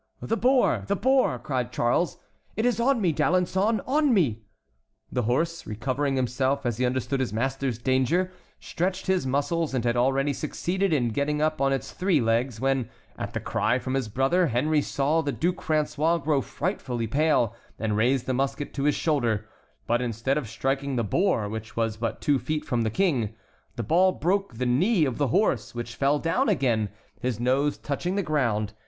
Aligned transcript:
"The 0.19 0.35
boar! 0.35 0.83
the 0.87 0.95
boar!" 0.95 1.37
cried 1.37 1.71
Charles; 1.71 2.17
"it 2.55 2.65
is 2.65 2.79
on 2.79 2.99
me, 3.01 3.11
D'Alençon! 3.13 3.81
on 3.85 4.11
me!" 4.15 4.41
The 5.11 5.21
horse, 5.21 5.67
recovering 5.67 6.15
himself 6.15 6.65
as 6.65 6.73
if 6.73 6.77
he 6.79 6.85
understood 6.87 7.19
his 7.19 7.31
master's 7.31 7.77
danger, 7.77 8.31
stretched 8.59 9.05
his 9.05 9.27
muscles, 9.27 9.75
and 9.75 9.85
had 9.85 9.95
already 9.95 10.33
succeeded 10.33 10.91
in 10.91 11.09
getting 11.09 11.39
up 11.39 11.61
on 11.61 11.71
its 11.71 11.91
three 11.91 12.19
legs, 12.19 12.59
when, 12.59 12.89
at 13.15 13.33
the 13.33 13.39
cry 13.39 13.77
from 13.77 13.93
his 13.93 14.09
brother, 14.09 14.47
Henry 14.47 14.81
saw 14.81 15.21
the 15.21 15.31
Duc 15.31 15.57
François 15.57 16.19
grow 16.23 16.41
frightfully 16.41 17.05
pale 17.05 17.53
and 17.77 17.95
raise 17.95 18.23
the 18.23 18.33
musket 18.33 18.73
to 18.73 18.85
his 18.85 18.95
shoulder, 18.95 19.47
but, 19.85 20.01
instead 20.01 20.35
of 20.35 20.49
striking 20.49 20.95
the 20.95 21.03
boar, 21.03 21.47
which 21.47 21.75
was 21.75 21.95
but 21.95 22.21
two 22.21 22.39
feet 22.39 22.65
from 22.65 22.81
the 22.81 22.89
King, 22.89 23.35
the 23.75 23.83
ball 23.83 24.11
broke 24.13 24.55
the 24.55 24.65
knee 24.65 25.05
of 25.05 25.19
the 25.19 25.27
horse, 25.27 25.75
which 25.75 25.93
fell 25.95 26.17
down 26.17 26.49
again, 26.49 26.89
his 27.19 27.39
nose 27.39 27.77
touching 27.77 28.15
the 28.15 28.23
ground. 28.23 28.73